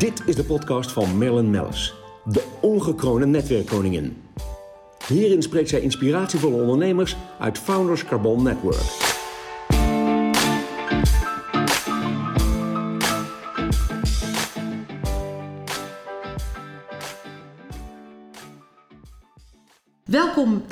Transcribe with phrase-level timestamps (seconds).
[0.00, 4.16] Dit is de podcast van Marilyn Mellis, de ongekroonde netwerkkoningin.
[5.06, 9.09] Hierin spreekt zij inspiratievolle ondernemers uit Founders Carbon Network.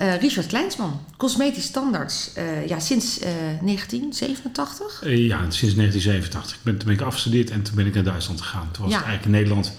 [0.01, 3.25] Uh, Richard Kleinsman, Cosmetisch Standaards, uh, ja, sinds uh,
[3.61, 5.01] 1987?
[5.05, 6.57] ja, sinds 1987.
[6.57, 8.69] Ik ben, toen ben ik afgestudeerd en toen ben ik naar Duitsland gegaan.
[8.71, 8.99] Toen was ja.
[8.99, 9.73] eigenlijk in Nederland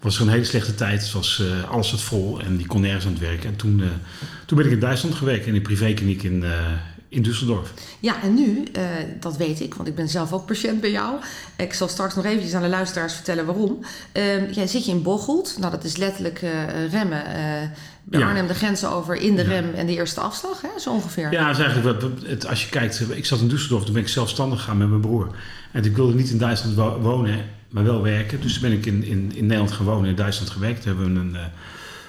[0.00, 1.02] was er een hele slechte tijd.
[1.02, 3.48] Het was alles wat vol en die kon nergens aan het werken.
[3.48, 3.82] En toen,
[4.46, 6.44] toen ben ik in Duitsland gewerkt in een privékliniek in,
[7.16, 7.72] in Düsseldorf.
[8.00, 8.82] Ja, en nu, uh,
[9.20, 11.14] dat weet ik, want ik ben zelf ook patiënt bij jou.
[11.56, 13.78] Ik zal straks nog eventjes aan de luisteraars vertellen waarom.
[14.12, 15.56] Uh, jij zit je in Bocholt.
[15.58, 16.50] Nou, dat is letterlijk uh,
[16.90, 17.22] remmen.
[18.04, 18.26] bij ja.
[18.26, 20.68] Arnhem de grenzen over in de rem en de eerste afslag, hè?
[20.80, 21.32] zo ongeveer.
[21.32, 23.02] Ja, is eigenlijk het, als je kijkt.
[23.10, 25.30] Ik zat in Düsseldorf, toen ben ik zelfstandig gegaan met mijn broer.
[25.72, 28.40] En ik wilde niet in Duitsland wonen, maar wel werken.
[28.40, 30.82] Dus ben ik in, in, in Nederland gewoon in Duitsland gewerkt.
[30.82, 31.36] Toen hebben we een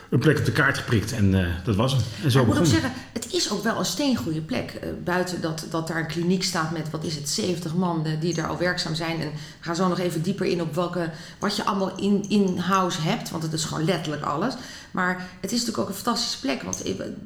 [0.09, 2.01] een plek op de kaart geprikt en uh, dat was hem.
[2.23, 4.79] En zo ik moet ook zeggen, het is ook wel een steengoede plek.
[4.83, 8.11] Uh, buiten dat, dat daar een kliniek staat met, wat is het, 70 man uh,
[8.19, 9.21] die daar al werkzaam zijn.
[9.21, 12.57] En we gaan zo nog even dieper in op welke, wat je allemaal in, in
[12.57, 13.29] house hebt.
[13.29, 14.53] Want het is gewoon letterlijk alles.
[14.91, 16.61] Maar het is natuurlijk ook een fantastische plek.
[16.61, 16.83] Want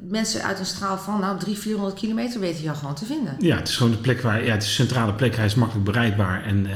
[0.08, 3.36] mensen uit een straal van nou, 300, 400 kilometer weten jou gewoon te vinden.
[3.40, 5.36] Ja, het is gewoon een plek waar, ja, het is een centrale plek.
[5.36, 6.68] Hij is makkelijk bereikbaar en...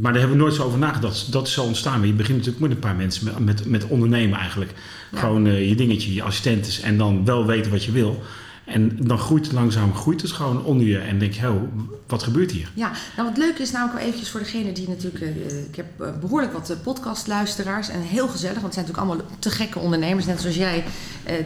[0.00, 1.32] Maar daar hebben we nooit zo over nagedacht.
[1.32, 2.06] Dat zal ontstaan.
[2.06, 4.72] Je begint natuurlijk met een paar mensen, met, met, met ondernemen eigenlijk.
[5.14, 8.22] Gewoon uh, je dingetje, je assistentes en dan wel weten wat je wil.
[8.64, 11.62] En dan groeit langzaam groeit het gewoon onder je en denk je, oh,
[12.06, 12.70] wat gebeurt hier?
[12.74, 15.86] Ja, nou wat leuk is namelijk wel eventjes voor degene die natuurlijk, uh, ik heb
[16.00, 20.26] uh, behoorlijk wat podcastluisteraars en heel gezellig, want het zijn natuurlijk allemaal te gekke ondernemers,
[20.26, 20.84] net zoals jij,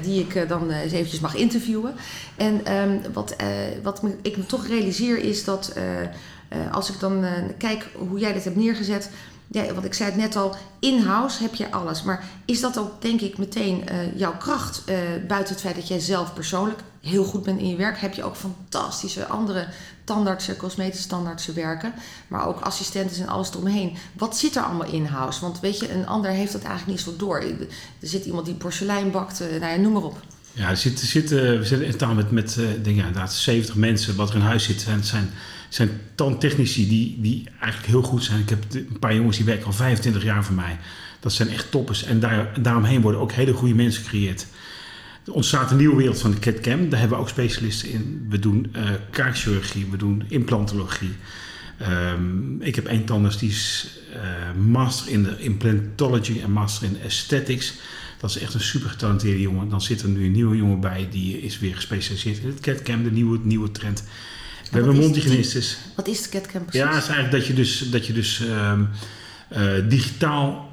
[0.02, 1.94] die ik dan eens eventjes mag interviewen.
[2.36, 3.36] En um, wat,
[3.82, 5.72] wat ik me toch realiseer is dat
[6.72, 7.24] als ik dan
[7.58, 9.10] kijk hoe jij dit hebt neergezet,
[9.50, 12.02] ja, want ik zei het net al, in-house heb je alles.
[12.02, 14.82] Maar is dat ook, denk ik, meteen uh, jouw kracht?
[15.28, 18.24] Buiten het feit dat jij zelf persoonlijk heel goed bent in je werk, heb je
[18.24, 19.66] ook fantastische andere
[20.04, 21.92] tandartsen, cosmetische standaardse werken.
[22.28, 23.96] Maar ook assistenten en alles eromheen.
[24.12, 25.40] Wat zit er allemaal in-house?
[25.40, 27.38] Want weet je, een ander heeft dat eigenlijk niet zo door.
[27.38, 27.68] Er
[28.00, 30.20] zit iemand die porselein bakt, nou ja, noem maar op.
[30.56, 34.40] Ja, zitten, we zitten in taal met, met ja, inderdaad 70 mensen wat er in
[34.40, 34.84] huis zit.
[34.88, 35.30] En het zijn
[35.68, 38.40] zijn tandtechnici die, die eigenlijk heel goed zijn.
[38.40, 40.78] Ik heb een paar jongens die werken al 25 jaar voor mij.
[41.20, 42.04] Dat zijn echt toppers.
[42.04, 44.46] En daar, daaromheen worden ook hele goede mensen gecreëerd.
[45.26, 46.88] Er ontstaat een nieuwe wereld van de CAD-CAM.
[46.88, 48.26] Daar hebben we ook specialisten in.
[48.28, 51.16] We doen uh, kaakchirurgie, we doen implantologie.
[52.12, 56.98] Um, ik heb één tandarts die is uh, master in de implantology en master in
[57.04, 57.74] aesthetics.
[58.20, 59.68] Dat is echt een super getalenteerde jongen.
[59.68, 63.02] Dan zit er nu een nieuwe jongen bij die is weer gespecialiseerd in het CAD-CAM,
[63.02, 64.04] de nieuwe, nieuwe trend.
[64.70, 65.78] We hebben mondhygiënistes.
[65.96, 66.80] Wat is de CAD-CAM precies?
[66.80, 68.88] Ja, het is eigenlijk dat je dus, dat je dus um,
[69.56, 70.70] uh, digitaal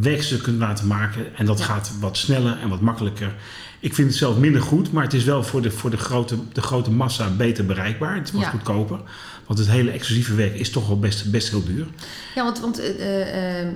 [0.00, 1.36] werkstukken kunt laten maken.
[1.36, 3.34] En dat gaat wat sneller en wat makkelijker.
[3.80, 6.36] Ik vind het zelf minder goed, maar het is wel voor de, voor de, grote,
[6.52, 8.14] de grote massa beter bereikbaar.
[8.16, 8.50] Het ja.
[8.50, 9.00] goedkoper.
[9.46, 11.86] Want het hele exclusieve werk is toch wel best, best heel duur.
[12.34, 13.68] Ja, want, want uh, uh,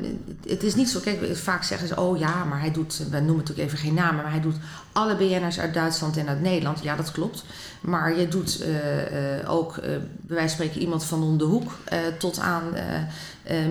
[0.48, 1.00] het is niet zo.
[1.00, 2.98] Kijk, vaak zeggen ze: oh ja, maar hij doet.
[3.10, 4.56] We noemen natuurlijk even geen namen, maar hij doet
[4.92, 6.82] alle BN'ers uit Duitsland en uit Nederland.
[6.82, 7.44] Ja, dat klopt.
[7.80, 11.72] Maar je doet uh, ook, bij wijze van spreken, iemand van om de hoek
[12.18, 12.64] tot aan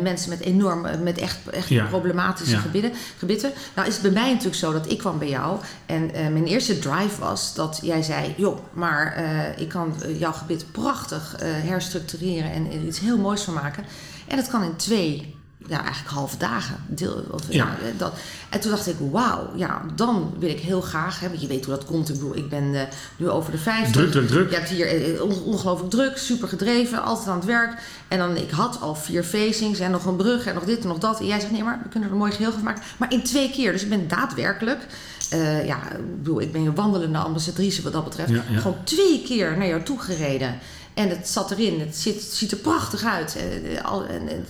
[0.01, 1.85] mensen met enorm, met echt, echt ja.
[1.85, 2.59] problematische ja.
[2.61, 3.51] gebieden, gebieden.
[3.75, 6.79] Nou is het bij mij natuurlijk zo dat ik kwam bij jou en mijn eerste
[6.79, 9.23] drive was dat jij zei: joh, maar
[9.57, 13.83] ik kan jouw gebied prachtig herstructureren en er iets heel moois van maken.
[14.27, 15.36] En dat kan in twee
[15.67, 16.75] ja, eigenlijk halve dagen.
[16.87, 17.55] Deel, of, ja.
[17.55, 17.75] ja.
[17.97, 18.13] dat.
[18.49, 21.65] En toen dacht ik, wauw, ja, dan wil ik heel graag, hè, want je weet
[21.65, 22.09] hoe dat komt.
[22.09, 22.81] Ik bedoel, ik ben uh,
[23.17, 23.91] nu over de 50.
[23.91, 24.49] Druk, druk, druk.
[24.49, 27.81] Je hebt hier uh, ongelooflijk druk, super gedreven, altijd aan het werk.
[28.07, 30.87] En dan, ik had al vier facings en nog een brug en nog dit en
[30.87, 31.19] nog dat.
[31.19, 32.83] En jij zegt, nee, maar we kunnen er een mooi geheel van maken.
[32.97, 33.71] Maar in twee keer.
[33.71, 34.85] Dus ik ben daadwerkelijk,
[35.33, 38.29] uh, ja, ik bedoel, ik ben een wandelende ambassadrice wat dat betreft.
[38.29, 38.59] Ja, ja.
[38.59, 40.59] Gewoon twee keer naar jou toe gereden.
[40.93, 41.79] En het zat erin.
[41.79, 43.37] Het ziet, ziet er prachtig uit.
[43.83, 44.45] al, en, en,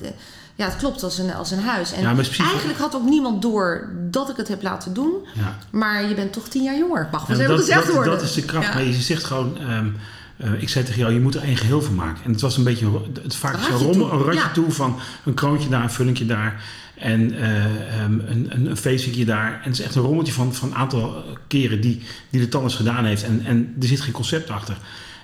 [0.58, 1.92] ja, het klopt als een, als een huis.
[1.92, 5.12] En ja, eigenlijk had ook niemand door dat ik het heb laten doen.
[5.34, 5.58] Ja.
[5.70, 7.08] Maar je bent toch tien jaar jonger.
[7.12, 8.14] Mag wel dat, gezegd worden.
[8.14, 8.74] Dat is de kracht.
[8.74, 9.58] Maar je zegt gewoon...
[9.72, 9.96] Um,
[10.38, 12.24] uh, ik zei tegen jou, je moet er één geheel van maken.
[12.24, 15.70] En het was een beetje het vaak zo'n rommel, een ratje toe van een kroontje
[15.70, 16.64] daar, een vullingje daar.
[16.96, 19.54] En uh, um, een, een, een feestje daar.
[19.54, 23.06] En het is echt een rommeltje van een aantal keren die, die de tandarts gedaan
[23.06, 23.24] heeft.
[23.24, 24.78] En, en er zit geen concept achter.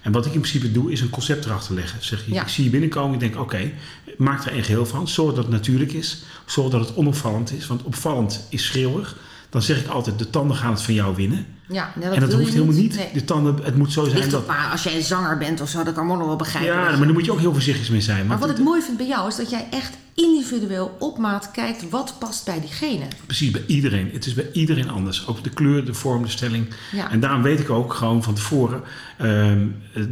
[0.03, 2.03] En wat ik in principe doe, is een concept erachter leggen.
[2.03, 2.41] Zeg je, ja.
[2.41, 3.73] ik zie je binnenkomen, ik denk, oké, okay,
[4.17, 5.07] maak er een geheel van.
[5.07, 6.23] Zorg dat het natuurlijk is.
[6.45, 7.67] Zorg dat het onopvallend is.
[7.67, 9.17] Want opvallend is schreeuwig.
[9.49, 11.45] Dan zeg ik altijd, de tanden gaan het van jou winnen.
[11.73, 12.95] Ja, nee, en dat wil hoeft je helemaal niet.
[12.95, 13.09] Nee.
[13.13, 14.47] De tanden, het moet zo zijn Ligt dat...
[14.47, 16.73] maar als jij een zanger bent of zo, dat kan allemaal wel begrijpen.
[16.73, 18.27] Ja, dat maar daar moet je ook heel voorzichtig mee zijn.
[18.27, 21.89] Maar wat ik mooi vind bij jou is dat jij echt individueel op maat kijkt
[21.89, 23.05] wat past bij diegene.
[23.25, 24.09] Precies, bij iedereen.
[24.13, 25.27] Het is bij iedereen anders.
[25.27, 26.67] Ook de kleur, de vorm, de stelling.
[26.91, 27.11] Ja.
[27.11, 28.81] En daarom weet ik ook gewoon van tevoren...
[29.17, 30.03] ehm, eh,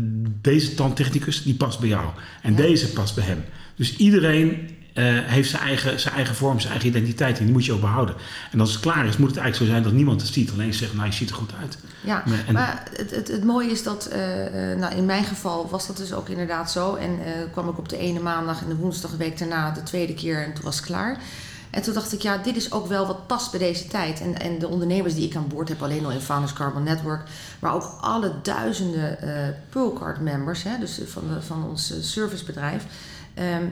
[0.41, 2.05] deze tandtechnicus, die past bij jou.
[2.41, 2.57] En Ja.
[2.57, 3.43] deze past bij hem.
[3.75, 7.37] Dus iedereen eh, heeft zijn eigen, zijn eigen vorm, zijn eigen identiteit.
[7.39, 8.15] En die moet je ook behouden.
[8.51, 10.51] En als het klaar is, moet het eigenlijk zo zijn dat niemand het ziet.
[10.51, 11.77] Alleen zegt, nou, je ziet er goed uit.
[12.03, 15.23] Ja, Maar- en- maar het, het, het mooie is dat, eh, eh, nou in mijn
[15.23, 16.95] geval was dat dus ook inderdaad zo.
[16.95, 17.19] En
[17.51, 20.43] kwam ik op de ene maandag en de woensdag de week daarna de tweede keer
[20.45, 21.17] en toen was het klaar.
[21.69, 24.21] En toen dacht ik, ja, dit is ook wel wat past bij deze tijd.
[24.21, 27.21] En, en de ondernemers die ik aan boord heb, alleen al in Founders Carbon Network,
[27.59, 32.83] maar ook alle duizenden eh Pearlcard members, hè, dus van, van ons servicebedrijf.
[33.33, 33.63] ehm,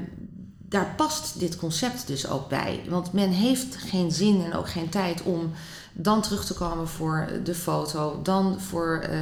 [0.70, 2.82] daar past dit concept dus ook bij.
[2.90, 5.52] Want men heeft geen zin en ook geen tijd om
[5.94, 9.20] dan terug te komen voor de foto, dan voor eh,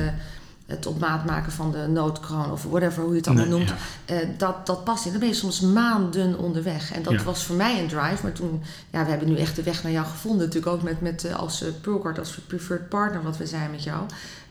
[0.68, 3.70] het op maat maken van de noodkroon of whatever, hoe je het allemaal Nee, noemt.
[3.70, 4.16] ja.
[4.16, 5.12] Eh, dat, dat past niet.
[5.14, 6.92] Dan ben je soms maanden onderweg.
[6.94, 7.24] En dat Ja.
[7.24, 8.18] was voor mij een drive.
[8.24, 10.46] Maar toen, ja, we hebben nu echt de weg naar jou gevonden.
[10.46, 13.84] Natuurlijk ook met, met eh, als uh, Pearlcard, als preferred partner wat we zijn met
[13.84, 14.00] jou.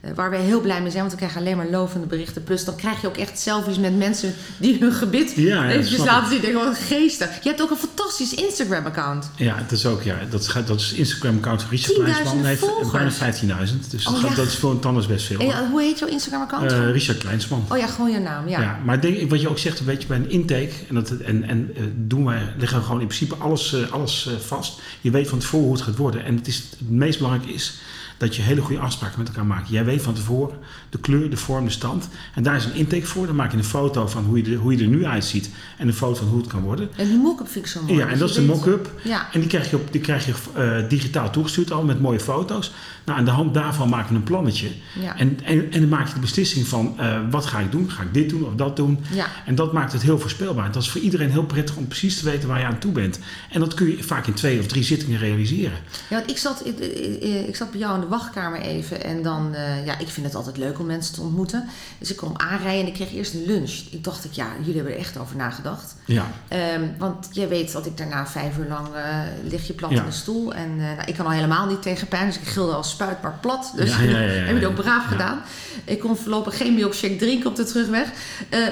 [0.01, 2.45] Eh, waar wij heel blij mee zijn, want we krijgen alleen maar lovende berichten.
[2.45, 6.05] Plus dan krijg je ook echt selfies met mensen die hun gebit Ja, ja, eventjes
[6.05, 6.41] laten zien.
[6.41, 7.29] Denk, wat geestig.
[7.43, 9.31] Je hebt ook een fantastisch Instagram-account.
[9.37, 12.45] Ja, het is ook, ja, dat, gaat, dat is Instagram-account van Richard 10.000 Kleinsman.
[12.45, 13.91] Heeft bijna 15.000.
[13.91, 15.39] Dus dat, Oh, gaat- dat is voor een tandarts best veel.
[15.41, 16.73] En, hoe heet jouw Instagram-account?
[16.73, 17.65] Eh, Richard Kleinsman.
[17.71, 18.49] oh ja, gewoon je naam.
[18.49, 18.61] Ja.
[18.61, 18.81] Ja.
[18.85, 20.73] maar denk, wat je ook zegt, een beetje bij een intake.
[20.89, 24.29] En, dat, en, en eh, doen wij, leggen we gewoon in principe alles, eh, alles
[24.41, 24.81] vast.
[25.01, 26.25] Je weet van tevoren hoe het gaat worden.
[26.25, 27.79] En het, is, het meest belangrijke is
[28.17, 29.69] dat je hele goede afspraken met elkaar maakt.
[29.69, 30.59] Jij weet van tevoren
[30.91, 32.09] de kleur, de vorm, de stand.
[32.35, 33.27] En daar is een intake voor.
[33.27, 35.51] Dan maak je een foto van hoe je, er, hoe je er nu uitziet.
[35.79, 36.89] En een foto van hoe het kan worden.
[36.97, 37.99] En die mock-up vind ik zo mooi.
[37.99, 38.91] Ja, en dat is de mock-up.
[39.03, 39.33] Ja.
[39.33, 42.73] En die krijg je, op, die krijg je eh, digitaal toegestuurd al met mooie foto's.
[43.05, 44.69] Nou, aan de hand daarvan maken we een plannetje.
[45.01, 45.17] Ja.
[45.17, 47.91] En, en, en dan maak je de beslissing van eh, wat ga ik doen?
[47.91, 48.99] Ga ik dit doen of dat doen?
[49.13, 49.27] Ja.
[49.47, 50.73] En dat maakt het heel voorspelbaar.
[50.73, 53.19] Dat is voor iedereen heel prettig om precies te weten waar je aan toe bent.
[53.51, 55.79] En dat kun je vaak in twee of drie zittingen realiseren.
[56.09, 59.23] Ja, want ik zat, ik, ik, ik zat bij jou in de wachtkamer even en
[59.23, 61.65] dan, eh, ja, ik vind het altijd leuk om mensen te ontmoeten.
[61.99, 63.71] Dus ik kwam aanrijden en ik kreeg eerst een lunch.
[63.91, 65.95] Ik dacht, ik, ja, jullie hebben er echt over nagedacht.
[66.05, 69.19] Ja, Ehm, want je weet dat ik daarna vijf uur lang eh,
[69.51, 69.99] lig je plat Ja.
[70.01, 70.55] in de stoel.
[70.55, 73.23] En eh, nou, ik kan al helemaal niet tegen pijn, dus ik gilde als spuit
[73.23, 73.73] maar plat.
[73.77, 75.41] Dus Ja, ja, heb je het ook braaf gedaan.
[75.85, 78.09] Ik kon voorlopig geen milkshake drinken op de terugweg.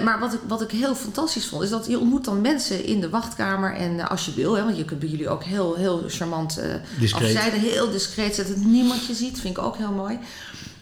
[0.05, 3.01] Maar wat ik, wat ik heel fantastisch vond, is dat je ontmoet dan mensen in
[3.01, 3.75] de wachtkamer.
[3.75, 6.61] En als je wil, hè, want je kunt bij jullie ook heel, heel charmant
[7.13, 8.55] afzijden, heel discreet zetten.
[8.55, 10.19] Dat niemand je vind ik ook heel mooi.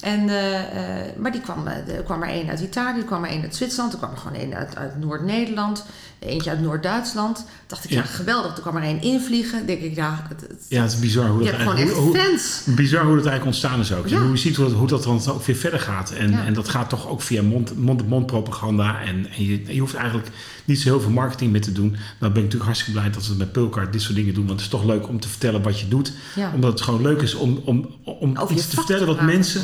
[0.03, 3.25] En, eh, eh, maar die kwam, eh, er kwam er één uit Italië, er kwam
[3.25, 5.85] er één uit Zwitserland, er kwam er gewoon één uit, uit Noord-Nederland,
[6.26, 7.44] eentje uit Noord-Duitsland.
[7.66, 7.96] Dacht ik, ja.
[7.96, 8.02] Ja.
[8.04, 8.54] geweldig.
[8.56, 9.66] Er kwam er één invliegen.
[9.66, 11.90] Denk ik, ja, het, het- ja het is bizar hoe dat gewoon eigenlijk...
[11.90, 12.62] echt hoe- fans.
[12.76, 14.08] Bizar hoe dat eigenlijk ontstaan is ook.
[14.08, 14.16] Ja.
[14.16, 16.10] En hoe je ziet hoe dat, hoe dat dan ook weer verder gaat.
[16.10, 16.44] En, Ja.
[16.44, 19.00] en dat gaat toch ook via mond- mond-op-mond propaganda.
[19.00, 20.28] En, en je, je hoeft eigenlijk
[20.64, 21.90] niet zo heel veel marketing mee te doen.
[21.90, 24.46] Nou ben ik natuurlijk hartstikke blij dat we met Pulcard dit soort dingen doen.
[24.46, 26.12] Want het is toch leuk om te vertellen wat je doet.
[26.54, 29.62] Omdat het gewoon leuk is om, om, om Over iets te vertellen te wat mensen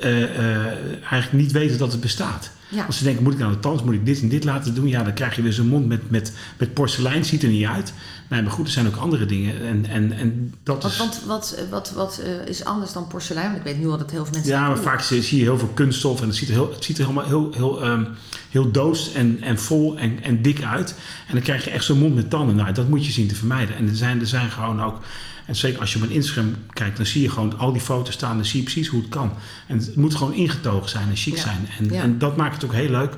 [0.00, 0.66] eh, eh,
[1.10, 2.50] eigenlijk niet weten dat het bestaat.
[2.68, 2.84] Ja.
[2.84, 4.88] Als ze denken, moet ik nou de tandarts, moet ik dit en dit laten doen?
[4.88, 7.24] Ja, dan krijg je weer zo'n mond met, met, met porselein.
[7.24, 7.92] Ziet er niet uit.
[8.28, 9.66] Nee, maar goed, er zijn ook andere dingen.
[9.66, 10.98] En, en, en dat Want, is...
[10.98, 13.46] want wat, wat, wat eh, is anders dan porselein?
[13.46, 14.52] Want ik weet nu al dat heel veel mensen...
[14.52, 16.84] Ja, maar vaak zie zie je heel veel kunststof en het ziet er, heel, het
[16.84, 18.04] ziet er helemaal heel, heel, ehm,
[18.50, 20.94] heel doos en, en vol en, en dik uit.
[21.26, 22.56] En dan krijg je echt zo'n mond met tanden.
[22.56, 23.76] Nou, dat moet je zien te vermijden.
[23.76, 25.00] En er zijn, er zijn gewoon ook,
[25.46, 28.14] en zeker als je op een Instagram kijkt, dan zie je gewoon al die foto's
[28.14, 29.32] staan, dan zie je precies hoe het kan.
[29.66, 31.40] En het moet gewoon ingetogen zijn en chic Ja.
[31.42, 31.68] zijn.
[31.78, 32.02] En, Ja.
[32.02, 33.14] en dat maakt het ook heel leuk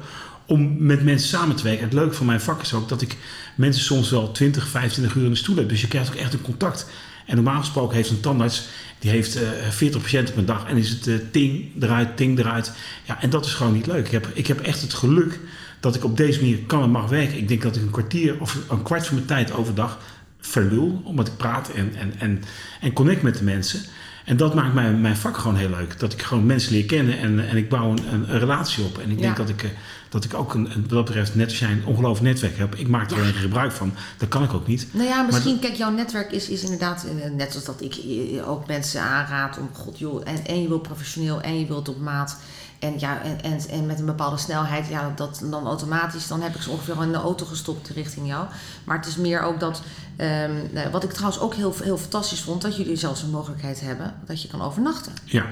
[0.47, 1.85] om met mensen samen te werken.
[1.85, 3.17] Het leuke van mijn vak is ook dat ik
[3.55, 5.69] mensen soms wel 20, 25 uur in de stoel heb.
[5.69, 6.87] Dus je krijgt ook echt een contact.
[7.27, 8.69] En normaal gesproken heeft een tandarts,
[8.99, 10.65] die heeft eh 40 patiënten per dag.
[10.67, 12.73] En is het eh, ting eruit, ting eruit.
[13.05, 14.07] Ja, en dat is gewoon niet leuk.
[14.07, 15.41] Ik heb, ik heb echt het geluk
[15.81, 17.39] dat ik op deze manier kan en mag werken.
[17.39, 19.99] Ik denk dat ik een kwartier of een kwart van mijn tijd overdag
[20.41, 21.01] verlul.
[21.05, 22.43] Omdat ik praat en, en, en,
[22.81, 23.81] en connect met de mensen.
[24.25, 25.99] En dat maakt mijn, mijn vak gewoon heel leuk.
[25.99, 28.99] Dat ik gewoon mensen leer kennen en, en ik bouw een, een, relatie op.
[28.99, 29.23] En ik Ja.
[29.23, 29.71] denk dat ik, eh,
[30.09, 32.79] dat ik ook een, wat dat betreft, net als jij een ongelooflijk netwerk hebt.
[32.79, 33.33] Ik maak er Ja.
[33.33, 33.93] gebruik van.
[34.19, 34.87] Dat kan ik ook niet.
[34.91, 38.49] Nou ja, misschien, kijk, jouw netwerk is, is inderdaad, eh, net zoals dat ik eh,
[38.51, 42.01] ook mensen aanraad om, god joh, en, en je wil professioneel en je wilt op
[42.01, 42.37] maat.
[42.79, 46.55] En, ja, en, en, en met een bepaalde snelheid, ja, dat dan automatisch, dan heb
[46.55, 48.47] ik ze ongeveer al in de auto gestopt richting jou.
[48.85, 49.83] Maar het is meer ook dat,
[50.17, 53.81] ehm, nou, wat ik trouwens ook heel, heel fantastisch vond, dat jullie zelfs een mogelijkheid
[53.81, 55.13] hebben dat je kan overnachten.
[55.25, 55.45] Ja,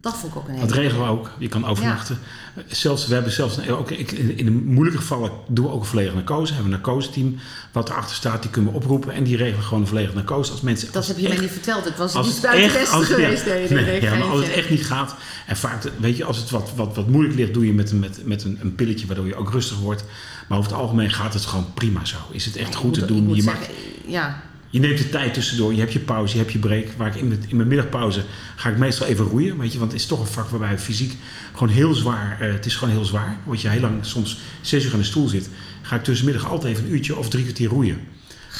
[0.00, 1.30] Dat vond ik ook een Dat regelen we ook.
[1.38, 2.18] Je kan overnachten.
[2.66, 5.86] Zelfs, we hebben zelfs, ook ik, in, in de moeilijke gevallen doen we ook een
[5.86, 6.46] volledige narcose.
[6.46, 7.36] We hebben een narcoseteam
[7.72, 8.42] wat erachter staat.
[8.42, 9.12] Die kunnen we oproepen.
[9.12, 10.50] En die regelen gewoon een volledige narcose.
[10.52, 11.84] Als mensen, Dat als heb je het mij echt- niet verteld.
[11.84, 13.44] Het was niet het buiten echt- als het- geweest.
[13.44, 15.14] ja, Nee, nee, nee, ja, maar als het echt niet gaat.
[15.46, 17.98] En vaak, weet je, als het wat, wat, wat moeilijk ligt, doe je met, een-
[17.98, 20.04] met, met een, een pilletje waardoor je ook rustig wordt.
[20.48, 22.16] Maar over het algemeen gaat het gewoon prima zo.
[22.30, 23.34] Is het echt goed moet- te doen.
[23.34, 23.72] Je, zeggen, maakt,
[24.06, 25.72] ja, je neemt de tijd tussendoor.
[25.72, 26.86] Je hebt je pauze, je hebt je break.
[26.96, 28.24] Waar ik in, mijn- middagpauze
[28.56, 29.58] ga ik meestal even roeien.
[29.58, 31.12] Weet je, want het is toch een vak waarbij fysiek
[31.52, 32.40] gewoon heel zwaar.
[32.40, 33.36] eh, het is gewoon heel zwaar.
[33.44, 35.48] Word je heel lang, soms zes uur aan de stoel zit.
[35.82, 37.98] Ga ik tussenmiddag altijd even een uurtje of drie kwartier roeien.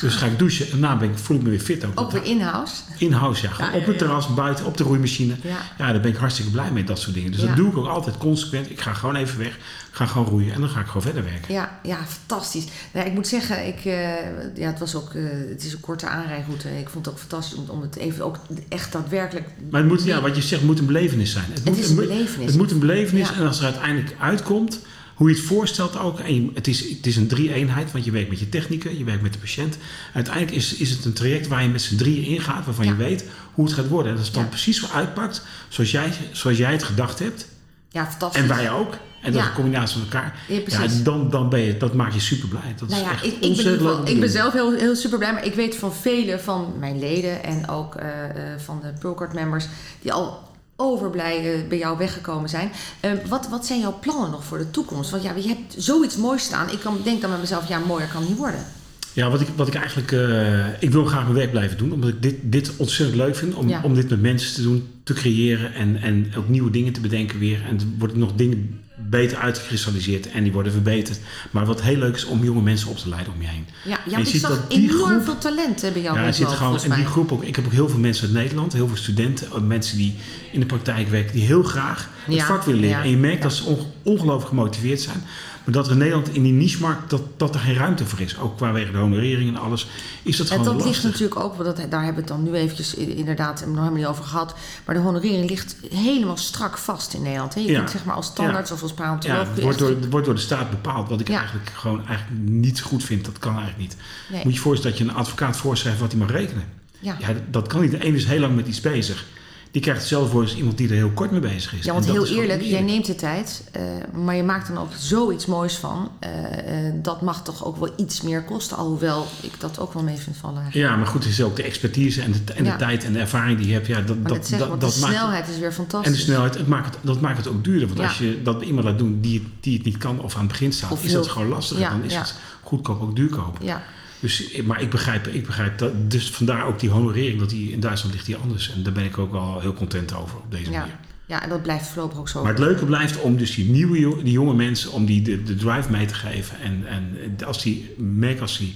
[0.00, 2.00] Dus ga ik douchen en daarna ben ik, voel ik me weer fit ook.
[2.00, 2.74] ook weer in-house.
[2.98, 3.72] In-house, ja.
[3.74, 5.34] Op het terras, buiten, op de roeimachine.
[5.42, 5.56] Ja.
[5.78, 7.30] Ja, daar ben ik hartstikke blij mee, dat soort dingen.
[7.32, 7.46] Dus Ja.
[7.46, 8.70] dat doe ik ook altijd consequent.
[8.70, 9.58] Ik ga gewoon even weg,
[9.90, 11.54] ga gewoon roeien en dan ga ik gewoon verder werken.
[11.54, 12.64] Ja, ja, fantastisch.
[12.92, 16.06] Nou, ik moet zeggen, ik, eh, ja, het, was ook, eh, het is een korte
[16.06, 16.78] aanrijroute.
[16.78, 18.36] Ik vond het ook fantastisch om, om het even ook
[18.68, 19.48] echt daadwerkelijk...
[19.70, 21.44] Maar het moet, ja, wat je zegt, moet een belevenis zijn.
[21.52, 22.46] Het, moet, is een belevenis.
[22.46, 24.80] Het moet een belevenis en als er uiteindelijk uitkomt,
[25.20, 26.18] hoe je het voorstelt ook.
[26.20, 29.04] En je- het, is, het is een drie-eenheid, want je werkt met je technieken, je
[29.04, 29.76] werkt met de patiënt.
[30.14, 33.24] Uiteindelijk is, is het een traject waar je met z'n drieën ingaat, waarvan je weet
[33.54, 34.12] hoe het gaat worden.
[34.12, 34.48] En als het dan Ja.
[34.48, 37.48] precies zo uitpakt, zoals jij, zoals jij het gedacht hebt,
[37.88, 38.42] Ja, fantastisch.
[38.42, 38.92] en wij ook.
[39.22, 39.48] En dat Ja.
[39.48, 40.34] een combinatie van elkaar.
[40.66, 42.74] Ja, dan, dan ben je, dat maakt je super blij.
[42.78, 45.18] Dat Nou is ja, echt ik, ik, ben, geval- ik ben zelf heel, heel super
[45.18, 48.08] blij, maar ik weet van vele van mijn leden en ook eh,
[48.52, 49.66] eh, van de Procard members
[50.02, 50.48] die al
[50.80, 52.70] overblij bij jou weggekomen zijn.
[53.00, 55.10] Eh, wat, wat zijn jouw plannen nog voor de toekomst?
[55.10, 56.70] Want ja, je hebt zoiets moois staan.
[56.70, 58.64] Ik kan, denk dan met mezelf, ja, mooier kan niet worden.
[59.12, 60.12] Ja, wat ik, wat ik eigenlijk...
[60.12, 61.92] eh, ik wil graag mijn werk blijven doen.
[61.92, 63.54] Omdat ik dit, dit ontzettend leuk vind.
[63.54, 63.80] Om, Ja.
[63.82, 64.88] om dit met mensen te doen.
[65.04, 65.74] Te creëren.
[65.74, 67.62] En, en ook nieuwe dingen te bedenken weer.
[67.68, 70.30] En er worden nog dingen beter uitgekristalliseerd.
[70.30, 71.18] En die worden verbeterd.
[71.50, 73.66] Maar wat heel leuk is om jonge mensen op te leiden om je heen.
[73.84, 76.24] Ja, ja je ik ziet zag dat die enorm groep- veel talent bij jou Ja,
[76.24, 77.44] er zit gewoon, en die groep ook.
[77.44, 78.72] Ik heb ook heel veel mensen uit Nederland.
[78.72, 79.66] Heel veel studenten.
[79.66, 80.16] Mensen die
[80.52, 81.32] in de praktijk werken.
[81.32, 82.96] Die heel graag het Ja, vak willen leren.
[82.98, 83.42] ja, en je merkt ja.
[83.42, 85.22] dat ze on- ongelooflijk gemotiveerd zijn.
[85.64, 88.38] Maar dat er in Nederland in die niche-markt, dat, dat er geen ruimte voor is.
[88.38, 89.86] Ook qua wegen de honorering en alles.
[90.22, 92.42] Is dat En gewoon dat ligt natuurlijk ook, want dat, daar hebben we het dan
[92.52, 94.54] nu eventjes inderdaad nog helemaal niet over gehad.
[94.84, 97.54] Maar de honorering ligt helemaal strak vast in Nederland.
[97.54, 97.60] Hè?
[97.60, 97.78] Je Ja.
[97.78, 99.38] kunt zeg maar als standaards of als Ja, paleontoloog...
[99.38, 101.08] het kun je wordt door, het wordt door de staat bepaald.
[101.08, 101.38] Wat ik Ja.
[101.38, 103.24] eigenlijk gewoon eigenlijk niet goed vind.
[103.24, 103.96] Dat kan eigenlijk niet.
[104.30, 104.36] Nee.
[104.42, 106.64] Moet je je voorstellen dat je een advocaat voorschrijft wat hij mag rekenen.
[106.98, 107.16] Ja.
[107.18, 107.90] Ja, dat- dat kan niet.
[107.90, 109.24] De een is heel lang met iets bezig.
[109.70, 111.84] Die krijgt hetzelfde voor als iemand die er heel kort mee bezig is.
[111.84, 114.88] Ja, want En heel eerlijk, jij neemt de tijd, eh, maar je maakt dan ook
[114.98, 116.10] zoiets moois van.
[116.18, 120.02] Eh, eh, dat mag toch ook wel iets meer kosten, alhoewel ik dat ook wel
[120.02, 120.60] mee vind vallen.
[120.62, 120.90] eigenlijk.
[120.90, 123.18] Ja, maar goed, het is ook de expertise en de, en de tijd en de
[123.18, 123.86] ervaring die je hebt.
[123.86, 126.16] Ja, dat, Maar dat, zeg, dat, dat de snelheid is weer En fantastisch.
[126.16, 127.86] de snelheid, het maakt het, dat maakt het ook duurder.
[127.86, 128.06] Want Ja.
[128.06, 130.40] als je dat bij iemand laat doen die, het- die het niet kan of aan
[130.40, 131.82] het begin staat, Of is dat gewoon lastiger.
[131.82, 133.58] Ja, dan is het goedkoop ook duurkoop.
[133.62, 133.82] Ja,
[134.20, 136.10] Dus, maar ik begrijp, ik begrijp dat.
[136.10, 138.72] Dus vandaar ook die honorering, dat die in Duitsland ligt die anders.
[138.72, 140.78] En daar ben ik ook wel heel content over op deze ja.
[140.78, 140.94] manier.
[141.26, 142.42] ja, en dat blijft voorlopig ook zo.
[142.42, 145.54] Maar het leuke blijft om dus die nieuwe die jonge mensen, om die de, de
[145.54, 146.60] drive mee te geven.
[146.60, 148.74] En, en als die merk als die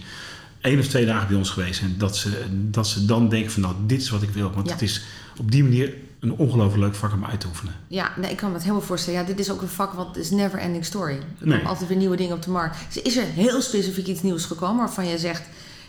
[0.61, 2.31] één of twee dagen bij ons geweest zijn, dat ze,
[2.71, 4.51] dat ze dan denken van nou, dit is wat ik wil.
[4.53, 4.73] Want Ja.
[4.73, 5.03] het is
[5.39, 5.95] op die manier
[6.25, 7.75] een ongelooflijk leuk vak om uit te oefenen.
[7.89, 9.21] Ja, nee, ik kan me het helemaal voorstellen.
[9.21, 11.15] Ja, dit is ook een vak wat is never ending story.
[11.41, 11.67] Er Nee.
[11.67, 12.77] altijd weer nieuwe dingen op de markt.
[12.93, 15.43] Dus is er heel specifiek iets nieuws gekomen waarvan je zegt...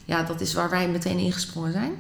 [0.06, 1.92] Ja, dat is waar wij meteen ingesprongen zijn?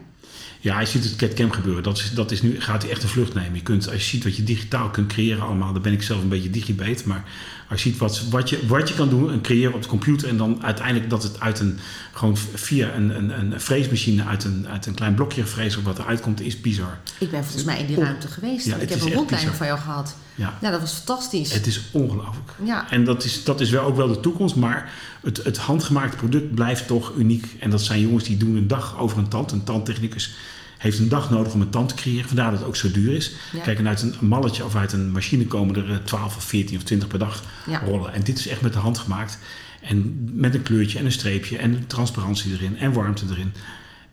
[0.65, 1.83] Ja, je ziet het CatCam gebeuren.
[1.83, 3.53] Dat, is, dat is nu, gaat hij echt een vlucht nemen.
[3.53, 6.21] Je kunt, als je ziet wat je digitaal kunt creëren allemaal, dan ben ik zelf
[6.21, 7.05] een beetje digibeet.
[7.05, 7.23] Maar
[7.69, 10.29] als je ziet wat, wat, je, wat je kan doen en creëren op de computer
[10.29, 11.79] en dan uiteindelijk dat het uit een,
[12.13, 16.21] gewoon via een, een, een freesmachine uit een, uit een klein blokje frees wat eruit
[16.21, 16.97] komt, is bizar.
[17.17, 18.65] Ik ben volgens mij in die ruimte geweest.
[18.65, 20.15] Ja, ik heb een rondleiding van jou gehad.
[20.35, 20.57] Ja.
[20.61, 21.53] Ja, dat was fantastisch.
[21.53, 22.51] Het is ongelooflijk.
[22.63, 24.91] Ja, En dat is, dat is wel ook wel de toekomst, maar
[25.25, 27.55] het, het handgemaakte product blijft toch uniek.
[27.59, 29.51] En dat zijn jongens die doen een dag over een tand.
[29.51, 30.35] Een tandtechnicus
[30.77, 32.27] heeft een dag nodig om een tand te creëren.
[32.27, 33.31] Vandaar dat het ook zo duur is.
[33.53, 33.61] Ja.
[33.61, 36.77] Kijk, en uit een malletje of uit een machine komen er eh, 12 of 14
[36.77, 37.79] of 20 per dag Ja.
[37.85, 38.13] rollen.
[38.13, 39.39] En dit is echt met de hand gemaakt.
[39.81, 43.53] En met een kleurtje en een streepje en transparantie erin en warmte erin.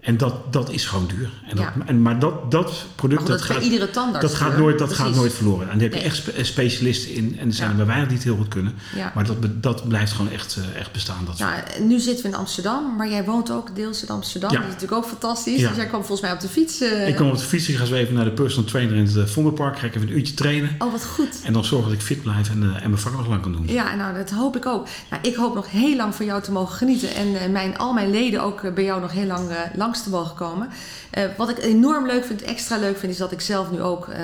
[0.03, 1.31] En dat, dat is gewoon duur.
[1.49, 1.87] En dat, Ja.
[1.87, 4.27] en, maar dat, dat product goed, dat bij gaat, iedere tandarts.
[4.31, 5.71] dat gaat, nooit, dat gaat nooit verloren.
[5.71, 6.07] En daar heb je Nee.
[6.07, 7.37] echt spe- specialisten in.
[7.39, 7.73] En er zijn Ja.
[7.73, 8.75] er maar weinig die het heel goed kunnen.
[8.97, 9.13] Ja.
[9.15, 11.25] Maar dat, dat blijft gewoon echt, eh, echt bestaan.
[11.27, 14.51] Dat Nou, nu zitten we in Amsterdam, maar jij woont ook deels in Amsterdam.
[14.51, 14.57] Ja.
[14.57, 15.61] Dat is natuurlijk ook fantastisch.
[15.61, 15.69] Ja.
[15.69, 16.81] Dus jij kwam volgens mij op de fiets.
[16.81, 19.05] eh, ik kom op de fiets, ik ga zo even naar de personal trainer in
[19.05, 19.79] het eh, Vondelpark.
[19.79, 20.75] Ga ik even een uurtje trainen.
[20.79, 21.41] Oh, wat goed.
[21.45, 23.63] En dan zorgen dat ik fit blijf en, en mijn vak nog lang kan doen.
[23.67, 24.87] Ja, nou, dat hoop ik ook.
[25.11, 27.15] Nou, ik hoop nog heel lang van jou te mogen genieten.
[27.15, 29.57] En mijn, al mijn leden ook bij jou nog heel lang eh,
[29.93, 30.69] langs te mogen komen.
[31.11, 34.09] Eh, wat ik enorm leuk vind, extra leuk vind, is dat ik zelf nu ook
[34.09, 34.21] eh,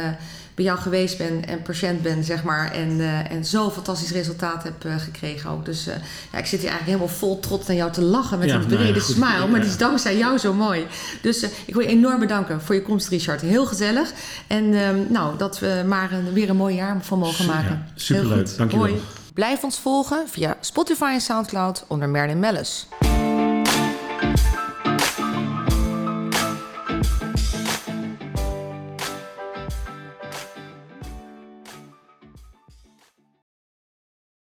[0.55, 2.73] bij jou geweest ben en patiënt ben, zeg maar.
[2.73, 5.65] En, uh, en zo fantastisch resultaat heb uh, gekregen ook.
[5.65, 5.95] Dus uh,
[6.33, 8.61] ja, ik zit hier eigenlijk helemaal vol trots naar jou te lachen met Ja, een
[8.61, 9.15] nou ja, brede goed.
[9.15, 9.47] smile.
[9.47, 10.87] Maar die is dankzij jou zo mooi.
[11.23, 13.41] Dus ik wil je enorm bedanken voor je komst, Richard.
[13.41, 14.13] Heel gezellig.
[14.47, 17.87] En ehm, nou, dat we maar een, weer een mooi jaar van mogen Ja, maken.
[17.95, 18.35] superleuk.
[18.37, 18.57] Heel goed.
[18.57, 18.87] Dankjewel.
[18.87, 19.01] Hoi.
[19.35, 22.87] Blijf ons volgen via Spotify en Soundcloud onder Merlin Mellis.